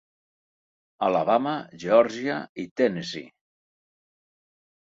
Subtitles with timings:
[1.07, 1.53] Alabama,
[1.85, 3.31] Geòrgia i Tennessee.